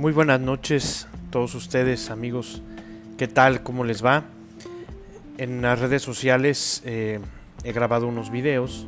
[0.00, 2.62] Muy buenas noches todos ustedes amigos,
[3.18, 3.62] ¿qué tal?
[3.62, 4.24] ¿Cómo les va?
[5.36, 7.20] En las redes sociales eh,
[7.64, 8.86] he grabado unos videos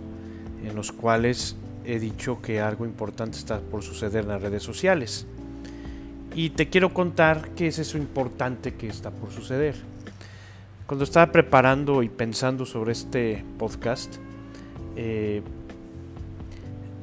[0.65, 1.55] en los cuales
[1.85, 5.27] he dicho que algo importante está por suceder en las redes sociales.
[6.35, 9.75] Y te quiero contar qué es eso importante que está por suceder.
[10.87, 14.17] Cuando estaba preparando y pensando sobre este podcast,
[14.97, 15.43] eh,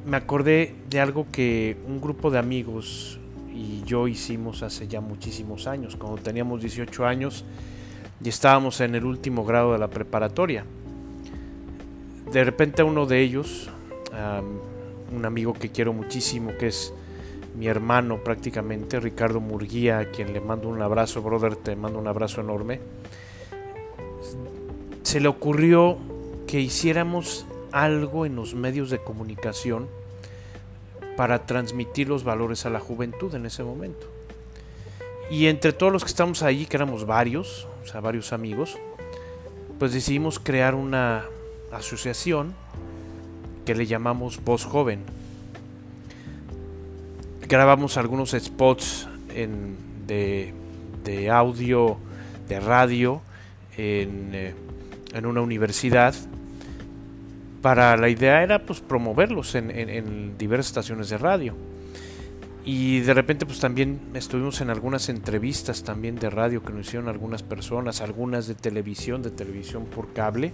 [0.04, 3.19] me acordé de algo que un grupo de amigos
[3.52, 7.44] y yo hicimos hace ya muchísimos años, cuando teníamos 18 años
[8.22, 10.64] y estábamos en el último grado de la preparatoria.
[12.32, 13.70] De repente uno de ellos,
[15.12, 16.92] un amigo que quiero muchísimo, que es
[17.56, 22.06] mi hermano prácticamente, Ricardo Murguía, a quien le mando un abrazo, brother, te mando un
[22.06, 22.80] abrazo enorme,
[25.02, 25.98] se le ocurrió
[26.46, 29.88] que hiciéramos algo en los medios de comunicación
[31.20, 34.06] para transmitir los valores a la juventud en ese momento.
[35.30, 38.78] Y entre todos los que estamos ahí, que éramos varios, o sea, varios amigos,
[39.78, 41.26] pues decidimos crear una
[41.72, 42.54] asociación
[43.66, 45.02] que le llamamos Voz Joven.
[47.46, 49.06] Grabamos algunos spots
[50.06, 50.54] de,
[51.30, 51.98] audio,
[52.48, 53.20] de radio,
[53.76, 54.54] en, eh,
[55.12, 56.14] en una universidad
[57.62, 61.54] para la idea era pues promoverlos en, diversas estaciones de radio.
[62.64, 67.08] Y de repente pues también estuvimos en algunas entrevistas también de radio que nos hicieron
[67.08, 70.52] algunas personas, algunas de televisión, de televisión por cable,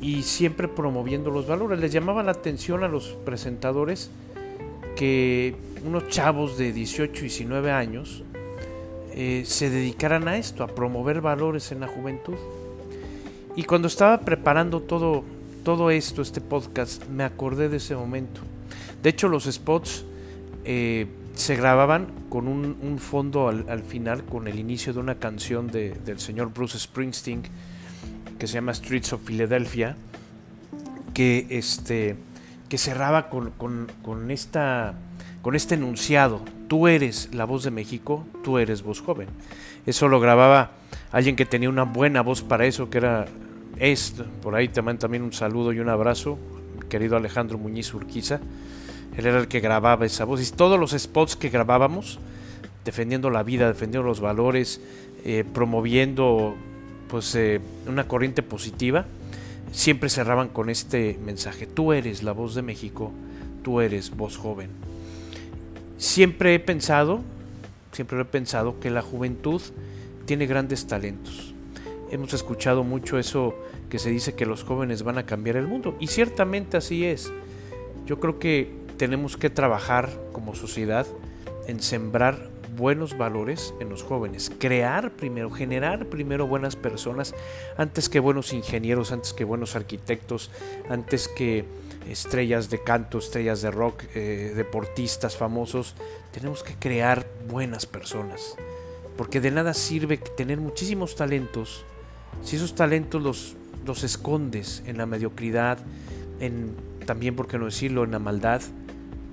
[0.00, 1.78] y siempre promoviendo los valores.
[1.80, 4.10] Les llamaba la atención a los presentadores
[4.96, 8.22] que unos chavos de 18, 19 años
[9.12, 12.36] eh, se dedicaran a esto, a promover valores en la juventud.
[13.56, 15.24] Y cuando estaba preparando todo
[15.64, 18.42] todo esto, este podcast, me acordé de ese momento.
[19.02, 20.04] De hecho, los spots
[20.64, 26.20] eh, se grababan con un, fondo al, final, con el inicio de una canción del
[26.20, 27.42] señor Bruce Springsteen,
[28.38, 29.96] que se llama Streets of Philadelphia,
[31.14, 32.16] que, este,
[32.68, 33.52] que cerraba con,
[34.02, 34.94] con, esta,
[35.42, 39.28] con este enunciado, tú eres la voz de México, tú eres voz joven.
[39.86, 40.72] Eso lo grababa
[41.10, 43.26] alguien que tenía una buena voz para eso, que era
[44.42, 46.38] por ahí te mando también un saludo y un abrazo,
[46.88, 48.40] querido Alejandro Muñiz Urquiza.
[49.16, 50.46] Él era el que grababa esa voz.
[50.46, 52.18] Y todos los spots que grabábamos,
[52.84, 54.80] defendiendo la vida, defendiendo los valores,
[55.24, 56.54] eh, promoviendo
[57.08, 59.06] pues eh, una corriente positiva,
[59.72, 61.66] siempre cerraban con este mensaje.
[61.66, 63.12] Tú eres la voz de México,
[63.62, 64.70] tú eres voz joven.
[65.98, 67.22] Siempre he pensado,
[67.92, 69.60] siempre he pensado que la juventud
[70.26, 71.53] tiene grandes talentos
[72.14, 73.54] hemos escuchado mucho eso
[73.88, 75.96] que se dice que los jóvenes van a cambiar el mundo.
[75.98, 77.32] Y ciertamente así es.
[78.06, 81.06] Yo creo que tenemos que trabajar como sociedad
[81.66, 87.34] en sembrar buenos valores en los jóvenes, crear primero, generar primero buenas personas
[87.76, 90.50] antes que buenos ingenieros, antes que buenos arquitectos,
[90.88, 91.64] antes que
[92.08, 95.94] estrellas de canto, estrellas de rock, eh, deportistas famosos.
[96.32, 98.56] Tenemos que crear buenas personas,
[99.16, 101.84] porque de nada sirve tener muchísimos talentos
[102.42, 103.56] si esos talentos los,
[103.86, 105.78] los escondes en la mediocridad,
[106.40, 106.74] en
[107.04, 108.62] también, por qué no decirlo, en la maldad,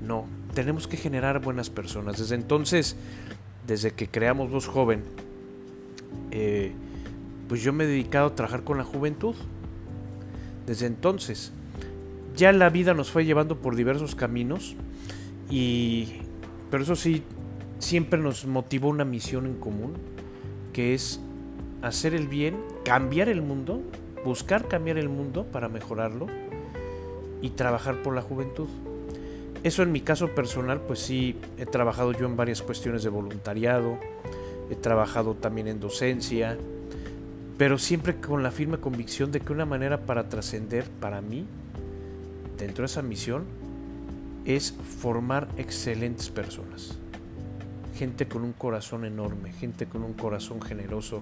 [0.05, 2.17] no, tenemos que generar buenas personas.
[2.17, 2.95] Desde entonces,
[3.65, 5.03] desde que creamos Voz Joven,
[6.31, 6.73] eh,
[7.47, 9.35] pues yo me he dedicado a trabajar con la juventud.
[10.65, 11.51] Desde entonces,
[12.35, 14.75] ya la vida nos fue llevando por diversos caminos,
[15.49, 16.21] y,
[16.69, 17.23] pero eso sí,
[17.79, 19.93] siempre nos motivó una misión en común,
[20.71, 21.19] que es
[21.81, 23.81] hacer el bien, cambiar el mundo,
[24.23, 26.27] buscar cambiar el mundo para mejorarlo
[27.41, 28.67] y trabajar por la juventud.
[29.63, 33.97] Eso en mi caso personal, pues sí, he trabajado yo en varias cuestiones de voluntariado,
[34.69, 36.57] he trabajado también en docencia,
[37.57, 41.45] pero siempre con la firme convicción de que una manera para trascender para mí,
[42.57, 43.43] dentro de esa misión,
[44.45, 46.97] es formar excelentes personas.
[47.95, 51.21] Gente con un corazón enorme, gente con un corazón generoso,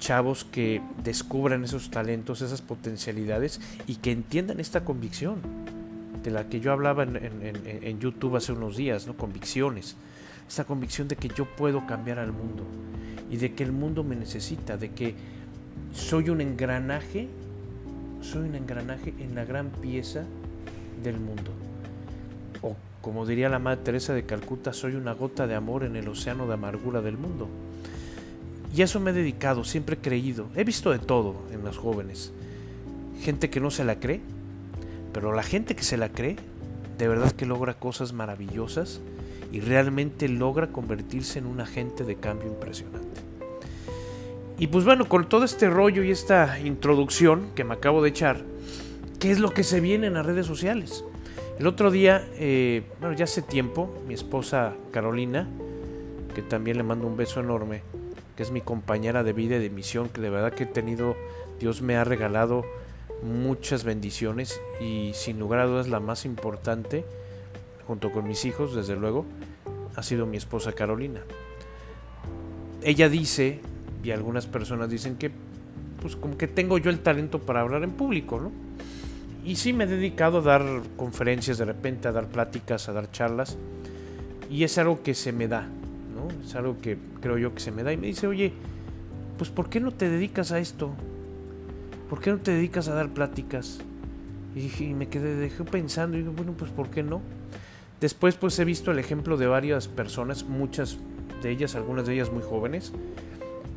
[0.00, 5.40] chavos que descubran esos talentos, esas potencialidades y que entiendan esta convicción
[6.24, 9.16] de la que yo hablaba en, YouTube hace unos días, ¿no?
[9.16, 9.94] Convicciones.
[10.48, 12.64] Esta convicción de que yo puedo cambiar al mundo
[13.30, 15.14] y de que el mundo me necesita, de que
[15.92, 17.28] soy un engranaje,
[18.20, 20.24] soy un engranaje en la gran pieza
[21.04, 21.52] del mundo.
[22.62, 26.08] O como diría la Madre Teresa de Calcuta, soy una gota de amor en el
[26.08, 27.48] océano de amargura del mundo.
[28.74, 30.46] Y a eso me he dedicado, siempre he creído.
[30.54, 32.32] He visto de todo en los jóvenes.
[33.20, 34.20] Gente que no se la cree,
[35.12, 36.36] pero la gente que se la cree,
[36.98, 39.00] de verdad que logra cosas maravillosas
[39.52, 43.20] y realmente logra convertirse en un agente de cambio impresionante.
[44.58, 48.42] Y pues bueno, con todo este rollo y esta introducción que me acabo de echar,
[49.18, 51.02] ¿qué es lo que se viene en las redes sociales?
[51.58, 55.48] El otro día, eh, bueno, ya hace tiempo, mi esposa Carolina,
[56.34, 57.82] que también le mando un beso enorme,
[58.36, 61.16] que es mi compañera de vida y de misión, que de verdad que he tenido,
[61.58, 62.64] Dios me ha regalado
[63.22, 67.04] muchas bendiciones y sin lugar a dudas la más importante,
[67.86, 69.26] junto con mis hijos, desde luego,
[69.96, 71.20] ha sido mi esposa Carolina.
[72.82, 73.60] Ella dice,
[74.02, 75.30] y algunas personas dicen que,
[76.00, 78.52] pues como que tengo yo el talento para hablar en público, ¿no?
[79.44, 83.10] Y sí me he dedicado a dar conferencias de repente, a dar pláticas, a dar
[83.10, 83.56] charlas,
[84.50, 85.68] y es algo que se me da.
[86.44, 87.92] Es algo que creo yo que se me da.
[87.92, 88.52] Y me dice, oye,
[89.38, 90.94] pues ¿por qué no te dedicas a esto?
[92.10, 93.78] ¿por qué no te dedicas a dar pláticas?
[94.56, 97.22] Y, me quedé dejé pensando y dije, bueno, pues ¿por qué no?
[98.00, 100.98] Después pues he visto el ejemplo de varias personas, muchas
[101.40, 102.92] de ellas, algunas de ellas muy jóvenes,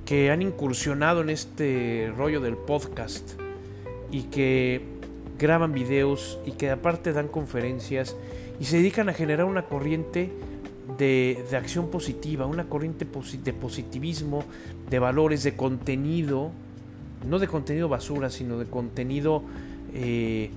[0.06, 3.40] que han incursionado en este rollo del podcast
[4.12, 4.82] y que
[5.38, 8.16] graban videos y que aparte dan conferencias
[8.60, 10.32] y se dedican a generar una corriente
[10.98, 14.44] de, acción positiva, una corriente de positivismo,
[14.90, 16.52] de valores, de contenido
[17.28, 19.44] no de contenido basura, sino de contenido
[19.94, 20.50] eh,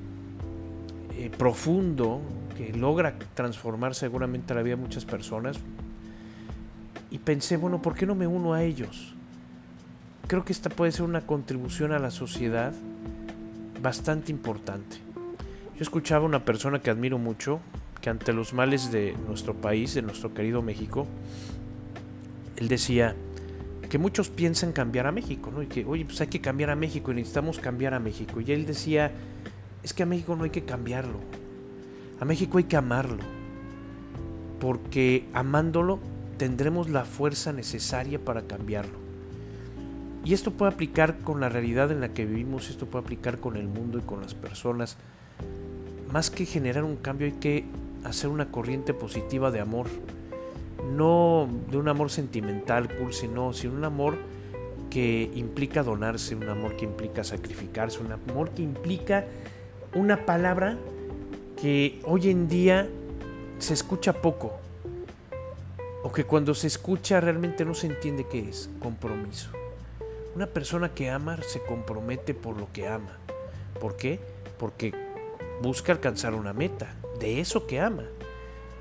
[1.15, 2.21] eh, profundo
[2.57, 5.59] que logra transformar seguramente la vida de muchas personas.
[7.11, 9.15] Y pensé, bueno, ¿por qué no me uno a ellos?
[10.27, 12.73] Creo que esta puede ser una contribución a la sociedad
[13.81, 14.97] bastante importante.
[15.77, 17.61] Yo escuchaba a una persona que admiro mucho,
[18.11, 21.07] ante los males de nuestro país, de nuestro querido México,
[22.57, 23.15] él decía,
[23.89, 25.63] que muchos piensan cambiar a México, ¿no?
[25.63, 28.41] Y que, oye, pues hay que cambiar a México y necesitamos cambiar a México.
[28.41, 29.13] Y él decía,
[29.83, 31.21] es que a México no hay que cambiarlo,
[32.21, 33.23] a México hay que amarlo,
[34.61, 36.01] porque amándolo
[36.39, 39.07] tendremos la fuerza necesaria para cambiarlo.
[40.25, 43.57] Y esto puede aplicar con la realidad en la que vivimos, esto puede aplicar con
[43.57, 44.97] el mundo y con las personas.
[46.13, 47.65] Más que generar un cambio hay que
[48.07, 49.87] hacer una corriente positiva de amor
[50.85, 54.17] no de un amor sentimental, cursi, no, sino un amor
[54.91, 59.25] que implica donarse, un amor que implica sacrificarse, un amor que implica
[59.95, 60.79] una palabra
[61.61, 62.89] que hoy en día
[63.59, 64.53] se escucha poco,
[66.03, 69.51] o que cuando se escucha realmente no se entiende qué es, compromiso.
[70.35, 73.19] Una persona que ama se compromete por lo que ama.
[73.81, 74.21] ¿Por qué?
[74.59, 74.93] Porque
[75.63, 78.05] busca alcanzar una meta de eso que ama.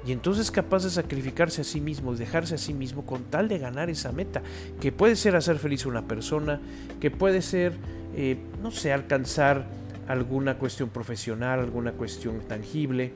[0.06, 3.24] Y entonces es capaz de sacrificarse a sí mismo y dejarse a sí mismo con
[3.24, 4.44] tal de ganar esa meta,
[4.80, 6.62] que puede ser hacer feliz a una persona,
[7.00, 7.74] que puede ser,
[8.16, 9.66] eh, no sé, alcanzar
[10.08, 13.14] alguna cuestión profesional, alguna cuestión tangible.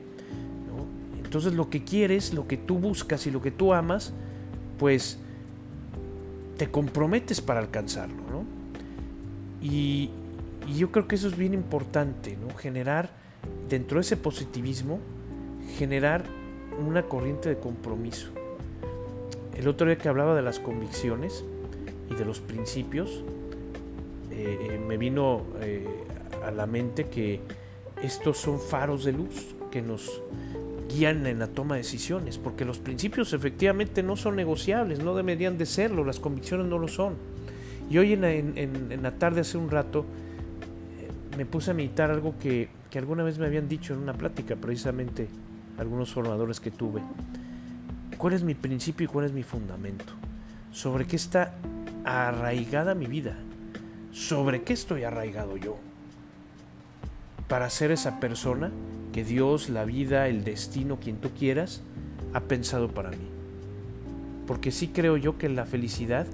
[1.22, 4.12] Entonces lo que quieres, lo que tú buscas y lo que tú amas,
[4.80, 5.20] pues
[6.56, 8.16] te comprometes para alcanzarlo.
[9.62, 10.10] Y,
[10.66, 12.52] y yo creo que eso es bien importante, ¿no?
[12.56, 13.10] generar
[13.68, 14.98] dentro de ese positivismo,
[15.78, 16.24] generar
[16.86, 18.28] una corriente de compromiso.
[19.56, 21.44] El otro día que hablaba de las convicciones
[22.10, 23.22] y de los principios,
[24.30, 25.86] eh, eh, me vino eh,
[26.44, 27.40] a la mente que
[28.02, 30.22] estos son faros de luz que nos
[30.88, 35.58] guían en la toma de decisiones, porque los principios efectivamente no son negociables, no deberían
[35.58, 37.14] de serlo, las convicciones no lo son.
[37.88, 40.04] Y hoy en, en la tarde, hace un rato,
[41.36, 44.56] me puse a meditar algo que, que alguna vez me habían dicho en una plática
[44.56, 45.28] precisamente
[45.78, 47.00] algunos formadores que tuve.
[48.18, 50.12] ¿Cuál es mi principio y cuál es mi fundamento?
[50.72, 51.54] ¿Sobre qué está
[52.04, 53.36] arraigada mi vida?
[54.12, 55.78] ¿Sobre qué estoy arraigado yo?
[57.48, 58.70] Para ser esa persona
[59.12, 61.82] que Dios, la vida, el destino, quien tú quieras,
[62.34, 63.28] ha pensado para mí.
[64.46, 66.26] Porque sí creo yo que la felicidad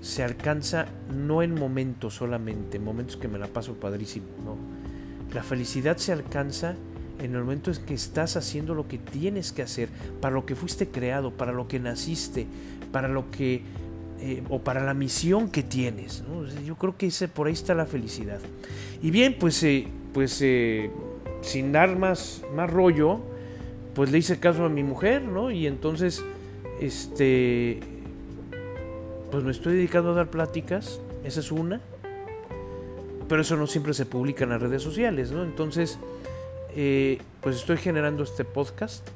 [0.00, 4.71] se alcanza no en momentos solamente, en momentos que me la paso padrísimo, no.
[5.34, 6.74] La felicidad se alcanza
[7.18, 9.88] en el momento en que estás haciendo lo que tienes que hacer,
[10.20, 12.46] para lo que fuiste creado, para lo que naciste,
[12.90, 13.62] para lo que
[14.20, 16.22] eh, o para la misión que tienes.
[16.64, 18.38] Yo creo que por ahí está la felicidad.
[19.02, 20.90] Y bien, pues, eh, pues eh,
[21.40, 23.20] sin dar más, más rollo,
[23.94, 25.50] pues le hice caso a mi mujer, ¿no?
[25.50, 26.24] Y entonces,
[26.80, 27.80] este,
[29.30, 31.80] pues me estoy dedicando a dar pláticas, esa es una,
[33.28, 35.42] pero eso no siempre se publica en las redes sociales, ¿no?
[35.42, 35.98] Entonces,
[36.74, 39.06] eh, pues estoy generando este podcast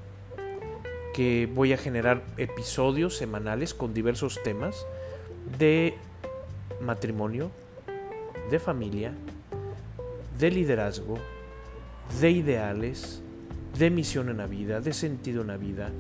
[1.15, 4.87] que voy a generar episodios semanales con diversos temas
[5.59, 5.95] de
[6.81, 7.51] matrimonio,
[8.51, 9.13] de familia,
[10.39, 11.19] de liderazgo,
[12.21, 13.23] de ideales,
[13.79, 15.91] de misión en la vida, de sentido en la vida,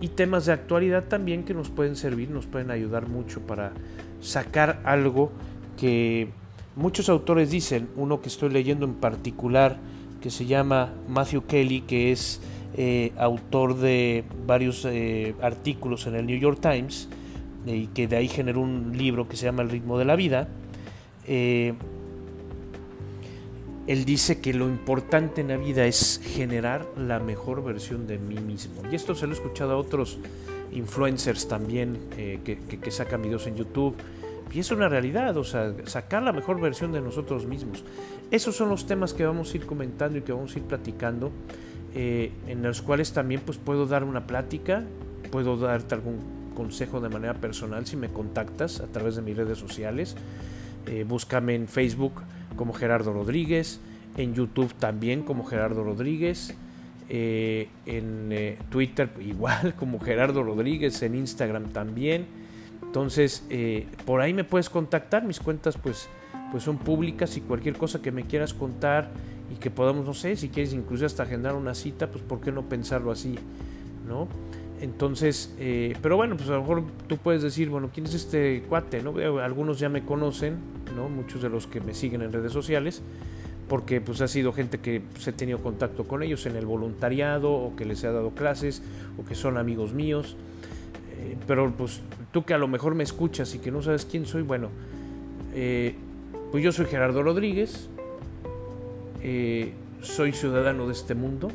[0.00, 3.72] y temas de actualidad también que nos pueden servir, nos pueden ayudar mucho para
[4.20, 5.32] sacar algo
[5.76, 6.30] que
[6.76, 9.78] muchos autores dicen, uno que estoy leyendo en particular,
[10.20, 12.40] que se llama Matthew Kelly, que es
[12.74, 17.08] eh, autor de varios eh, artículos en el New York Times,
[17.66, 20.16] eh, y que de ahí generó un libro que se llama El ritmo de la
[20.16, 20.48] vida.
[21.26, 21.76] él
[24.04, 28.82] dice que lo importante en la vida es generar la mejor versión de mí mismo.
[28.90, 30.18] Y esto se lo he escuchado a otros
[30.72, 32.40] influencers también que,
[32.80, 33.96] que sacan videos en YouTube
[34.52, 37.84] y es una realidad, o sea, sacar la mejor versión de nosotros mismos.
[38.30, 41.32] Esos son los temas que vamos a ir comentando y que vamos a ir platicando,
[41.94, 44.84] eh, en los cuales también pues puedo dar una plática,
[45.30, 46.18] puedo darte algún
[46.54, 50.16] consejo de manera personal si me contactas a través de mis redes sociales.
[50.86, 52.22] Eh, búscame en Facebook
[52.56, 53.80] como Gerardo Rodríguez,
[54.16, 56.54] en YouTube también como Gerardo Rodríguez,
[57.08, 62.41] eh, en Twitter igual como Gerardo Rodríguez, en Instagram también
[62.82, 66.08] entonces, eh, por ahí me puedes contactar, mis cuentas pues,
[66.50, 69.10] pues son públicas y cualquier cosa que me quieras contar
[69.50, 72.52] y que podamos, no sé, si quieres incluso hasta agendar una cita, pues por qué
[72.52, 73.38] no pensarlo así,
[74.06, 74.28] ¿no?
[74.82, 78.64] Entonces, eh, pero bueno, pues a lo mejor tú puedes decir, bueno, ¿quién es este
[78.68, 79.00] cuate?
[79.00, 79.16] ¿no?
[79.38, 80.56] Algunos ya me conocen,
[80.96, 81.08] ¿no?
[81.08, 83.00] Muchos de los que me siguen en redes sociales,
[83.68, 87.52] porque pues ha sido gente que pues, he tenido contacto con ellos en el voluntariado
[87.52, 88.82] o que les he dado clases
[89.18, 90.36] o que son amigos míos.
[91.22, 92.00] Eh, pero pues
[92.32, 94.70] tú que a lo mejor me escuchas y que no sabes quién soy, bueno,
[95.54, 95.94] eh,
[96.50, 97.88] pues yo soy Gerardo Rodríguez,
[99.22, 101.48] eh, soy ciudadano de este mundo,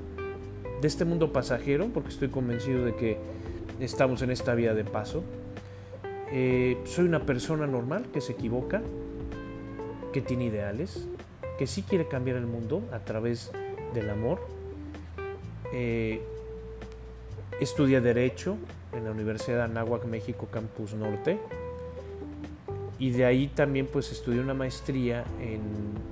[0.81, 3.17] de este mundo pasajero, porque estoy convencido de que
[3.79, 5.23] estamos en esta vía de paso.
[6.85, 8.81] soy una persona normal que se equivoca,
[10.13, 11.07] que tiene ideales,
[11.57, 13.51] que sí quiere cambiar el mundo a través
[13.93, 14.39] del amor.
[17.59, 18.57] Estudia derecho,
[18.93, 21.39] en la Universidad de Anáhuac, México, Campus Norte.
[22.99, 25.61] Y de ahí también pues estudié una maestría en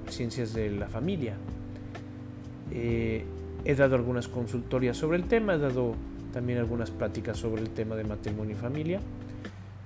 [0.10, 1.36] ciencias de la familia.
[2.72, 3.24] Eh,
[3.64, 5.96] he dado algunas consultorías sobre el tema, he dado
[6.32, 9.00] también algunas pláticas sobre el tema de matrimonio y familia.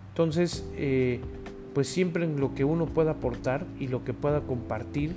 [0.09, 1.21] Entonces, eh,
[1.73, 5.15] pues siempre en lo que uno pueda aportar y lo que pueda compartir,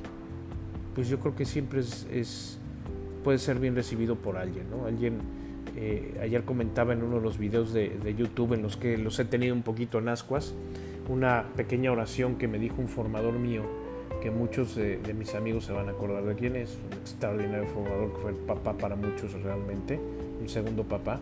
[0.95, 2.59] pues yo creo que siempre es,
[3.25, 4.87] puede ser bien recibido por alguien, ¿no?
[4.87, 5.15] Alguien
[5.77, 9.25] eh, ayer comentaba en uno de los videos de, YouTube en los que los he
[9.25, 10.55] tenido un poquito en ascuas,
[11.09, 13.63] una pequeña oración que me dijo un formador mío,
[14.21, 18.13] que muchos de, mis amigos se van a acordar de quién es, un extraordinario formador
[18.13, 19.99] que fue el papá para muchos realmente,
[20.41, 21.21] un segundo papá,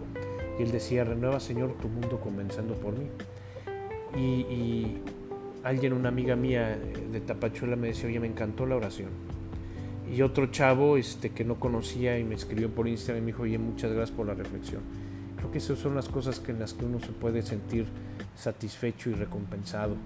[0.59, 3.07] y él decía, renueva Señor tu mundo comenzando por mí.
[4.19, 4.99] Y,
[5.63, 6.77] alguien, una amiga mía
[7.13, 9.30] de Tapachuela me decía, oye, me encantó la oración
[10.11, 13.43] y otro chavo este, que no conocía y me escribió por Instagram y me dijo,
[13.45, 14.83] oye, muchas gracias por la reflexión.
[15.37, 17.87] Creo que esas son las cosas que en las que uno se puede sentir
[18.35, 19.97] satisfecho y recompensado.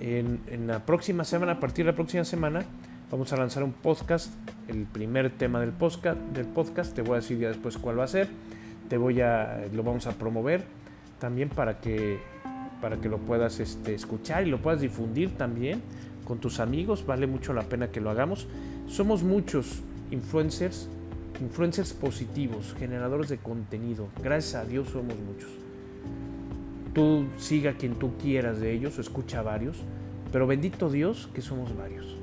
[0.00, 2.64] En, la próxima semana, a partir de la próxima semana,
[3.10, 4.32] vamos a lanzar un podcast,
[4.68, 8.04] el primer tema del podcast, del podcast, te voy a decir ya después cuál va
[8.04, 8.28] a ser,
[8.88, 10.64] te voy a, lo vamos a promover
[11.18, 12.20] también para que,
[12.80, 15.82] para que lo puedas este, escuchar y lo puedas difundir también
[16.24, 18.46] con tus amigos, vale mucho la pena que lo hagamos.
[18.88, 19.80] Somos muchos
[20.10, 20.88] influencers,
[21.40, 24.08] influencers positivos, generadores de contenido.
[24.22, 25.50] Gracias a Dios somos muchos.
[26.94, 29.76] Tú siga quien tú quieras de ellos o escucha varios,
[30.32, 32.16] pero bendito Dios que somos varios.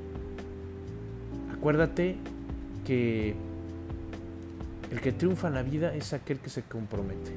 [1.56, 2.16] Acuérdate
[2.84, 3.34] que
[4.90, 7.32] el que triunfa en la vida es aquel que se compromete.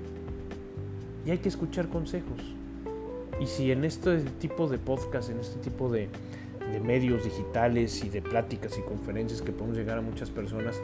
[1.26, 2.42] Y hay que escuchar consejos.
[3.40, 6.10] Y si en este tipo de podcast, en este tipo de,
[6.72, 10.80] de medios digitales y de pláticas y conferencias que podemos llegar a muchas personas,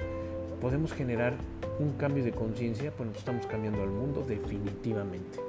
[0.61, 1.33] podemos generar
[1.79, 5.39] un cambio de conciencia, pues estamos cambiando al mundo definitivamente.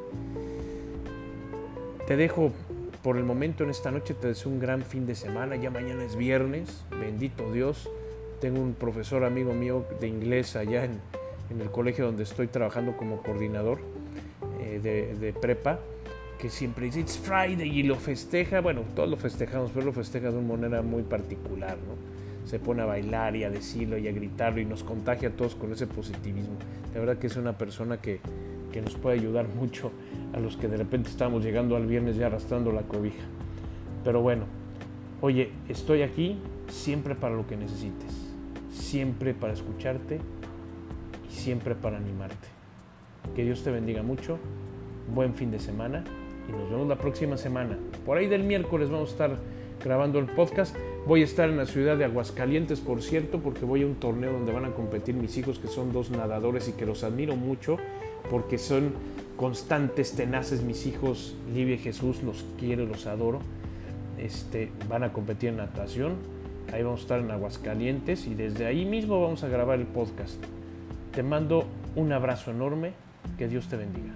[2.06, 2.52] Te dejo
[3.02, 6.04] por el momento en esta noche, te deseo un gran fin de semana, ya mañana
[6.04, 7.88] es viernes, bendito Dios.
[8.40, 11.00] Tengo un profesor amigo mío de inglés allá en,
[11.60, 13.78] el colegio donde estoy trabajando como coordinador
[14.60, 15.78] eh, de, de prepa
[16.38, 20.30] que siempre dice It's Friday y lo festeja, bueno, todos lo festejamos, pero lo festeja
[20.30, 22.48] de una manera muy particular, ¿no?
[22.48, 25.54] Se pone a bailar y a decirlo y a gritarlo y nos contagia a todos
[25.56, 26.54] con ese positivismo.
[26.92, 28.20] De verdad que es una persona que,
[28.72, 29.90] que nos puede ayudar mucho
[30.32, 33.24] a los que de repente estamos llegando al viernes ya arrastrando la cobija.
[34.04, 34.44] Pero bueno,
[35.22, 36.38] oye, estoy aquí
[36.68, 38.14] siempre para lo que necesites,
[38.70, 40.20] siempre para escucharte
[41.28, 42.48] y siempre para animarte.
[43.34, 44.38] Que Dios te bendiga mucho,
[45.12, 46.04] buen fin de semana
[46.48, 47.78] y nos vemos la próxima semana.
[48.04, 49.36] Por ahí del miércoles vamos a estar
[49.82, 50.76] grabando el podcast.
[51.06, 54.32] Voy a estar en la ciudad de Aguascalientes, por cierto, porque voy a un torneo
[54.32, 57.76] donde van a competir mis hijos, que son dos nadadores y que los admiro mucho,
[58.30, 58.92] porque son
[59.36, 63.40] constantes, tenaces mis hijos, Livia y Jesús, los quiero, los adoro.
[64.18, 66.14] Este, van a competir en natación,
[66.72, 70.42] ahí vamos a estar en Aguascalientes y desde ahí mismo vamos a grabar el podcast.
[71.12, 72.92] Te mando un abrazo enorme,
[73.38, 74.14] que Dios te bendiga.